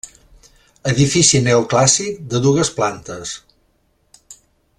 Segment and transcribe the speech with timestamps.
[0.91, 3.37] Edifici neoclàssic de dues plantes.